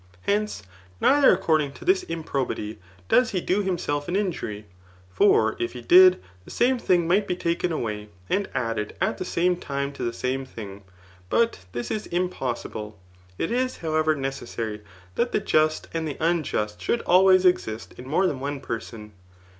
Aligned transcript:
Hence, 0.23 0.63
neither 0.99 1.31
according 1.31 1.73
to 1.73 1.85
this 1.85 2.01
improbity 2.01 2.79
does 3.07 3.29
he 3.33 3.39
do 3.39 3.61
himself 3.61 4.07
an 4.07 4.15
injury; 4.15 4.65
for 5.11 5.55
if 5.59 5.73
he 5.73 5.81
did, 5.83 6.19
the 6.43 6.49
same 6.49 6.79
thing 6.79 7.07
might 7.07 7.27
be 7.27 7.35
taken 7.35 7.71
away 7.71 8.09
and 8.27 8.49
added 8.55 8.95
at 8.99 9.19
the 9.19 9.25
same 9.25 9.55
time 9.57 9.93
to 9.93 10.01
the 10.03 10.11
same 10.11 10.43
thing; 10.43 10.81
but 11.29 11.63
this 11.73 11.91
is 11.91 12.07
impossible. 12.07 12.99
It 13.37 13.51
is, 13.51 13.77
however, 13.85 14.15
necessary 14.15 14.81
that 15.17 15.33
the 15.33 15.39
just 15.39 15.87
and 15.93 16.07
the 16.07 16.17
unjust 16.19 16.81
should 16.81 17.01
always 17.01 17.45
exist 17.45 17.93
in 17.99 18.07
more 18.07 18.25
than 18.25 18.39
one 18.39 18.59
person. 18.59 19.11